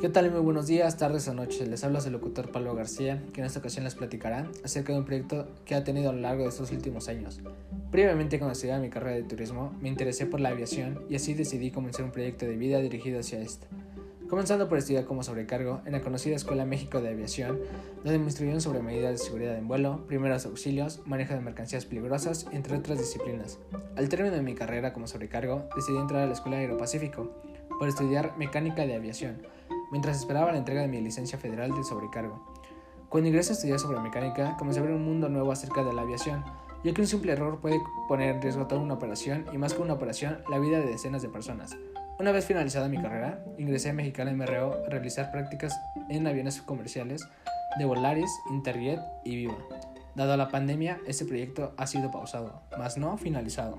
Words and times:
¿Qué 0.00 0.08
tal? 0.08 0.30
Muy 0.30 0.38
buenos 0.38 0.68
días, 0.68 0.96
tardes 0.96 1.26
o 1.26 1.34
noches. 1.34 1.66
Les 1.66 1.82
habla 1.82 1.98
el 1.98 2.12
locutor 2.12 2.52
Pablo 2.52 2.72
García, 2.72 3.20
que 3.32 3.40
en 3.40 3.46
esta 3.48 3.58
ocasión 3.58 3.82
les 3.82 3.96
platicará 3.96 4.48
acerca 4.62 4.92
de 4.92 5.00
un 5.00 5.04
proyecto 5.04 5.48
que 5.64 5.74
ha 5.74 5.82
tenido 5.82 6.10
a 6.10 6.12
lo 6.12 6.20
largo 6.20 6.44
de 6.44 6.50
estos 6.50 6.70
últimos 6.70 7.08
años. 7.08 7.40
Previamente, 7.90 8.38
cuando 8.38 8.52
estudiaba 8.52 8.80
mi 8.80 8.90
carrera 8.90 9.16
de 9.16 9.24
turismo, 9.24 9.76
me 9.80 9.88
interesé 9.88 10.24
por 10.24 10.38
la 10.38 10.50
aviación 10.50 11.02
y 11.10 11.16
así 11.16 11.34
decidí 11.34 11.72
comenzar 11.72 12.04
un 12.04 12.12
proyecto 12.12 12.46
de 12.46 12.56
vida 12.56 12.78
dirigido 12.78 13.18
hacia 13.18 13.40
esta. 13.40 13.66
Comenzando 14.30 14.68
por 14.68 14.78
estudiar 14.78 15.04
como 15.04 15.24
sobrecargo 15.24 15.80
en 15.84 15.90
la 15.90 16.00
conocida 16.00 16.36
Escuela 16.36 16.64
México 16.64 17.00
de 17.00 17.08
Aviación, 17.08 17.58
donde 18.04 18.20
me 18.20 18.26
instruyeron 18.26 18.60
sobre 18.60 18.82
medidas 18.82 19.10
de 19.10 19.18
seguridad 19.18 19.56
en 19.56 19.66
vuelo, 19.66 20.06
primeros 20.06 20.46
auxilios, 20.46 21.00
manejo 21.06 21.34
de 21.34 21.40
mercancías 21.40 21.86
peligrosas, 21.86 22.46
entre 22.52 22.76
otras 22.76 22.98
disciplinas. 22.98 23.58
Al 23.96 24.08
término 24.08 24.36
de 24.36 24.42
mi 24.42 24.54
carrera 24.54 24.92
como 24.92 25.08
sobrecargo, 25.08 25.68
decidí 25.74 25.98
entrar 25.98 26.22
a 26.22 26.26
la 26.26 26.34
Escuela 26.34 26.58
Aeropacífico 26.58 27.32
para 27.80 27.90
estudiar 27.90 28.36
mecánica 28.38 28.86
de 28.86 28.94
aviación 28.94 29.38
mientras 29.90 30.18
esperaba 30.18 30.52
la 30.52 30.58
entrega 30.58 30.82
de 30.82 30.88
mi 30.88 31.00
licencia 31.00 31.38
federal 31.38 31.74
de 31.74 31.84
sobrecargo. 31.84 32.44
Cuando 33.08 33.28
ingresé 33.28 33.52
a 33.52 33.54
estudiar 33.54 33.78
sobre 33.78 34.00
mecánica, 34.00 34.56
comencé 34.58 34.80
a 34.80 34.82
ver 34.82 34.92
un 34.92 35.04
mundo 35.04 35.28
nuevo 35.28 35.50
acerca 35.50 35.82
de 35.82 35.92
la 35.92 36.02
aviación, 36.02 36.44
ya 36.84 36.92
que 36.92 37.00
un 37.00 37.06
simple 37.06 37.32
error 37.32 37.58
puede 37.60 37.80
poner 38.06 38.34
en 38.34 38.42
riesgo 38.42 38.66
toda 38.66 38.80
una 38.80 38.94
operación 38.94 39.46
y 39.52 39.58
más 39.58 39.74
que 39.74 39.82
una 39.82 39.94
operación, 39.94 40.42
la 40.50 40.58
vida 40.58 40.78
de 40.78 40.86
decenas 40.86 41.22
de 41.22 41.28
personas. 41.28 41.76
Una 42.20 42.32
vez 42.32 42.44
finalizada 42.44 42.88
mi 42.88 43.00
carrera, 43.00 43.44
ingresé 43.58 43.90
a 43.90 43.92
Mexicana 43.92 44.32
MRO 44.32 44.74
a 44.84 44.88
realizar 44.90 45.30
prácticas 45.30 45.80
en 46.08 46.26
aviones 46.26 46.60
comerciales 46.60 47.26
de 47.78 47.84
Volaris, 47.84 48.30
Interjet 48.50 49.00
y 49.24 49.36
Viva. 49.36 49.56
Dado 50.14 50.36
la 50.36 50.48
pandemia, 50.48 50.98
este 51.06 51.24
proyecto 51.24 51.74
ha 51.76 51.86
sido 51.86 52.10
pausado, 52.10 52.62
mas 52.76 52.98
no 52.98 53.16
finalizado. 53.16 53.78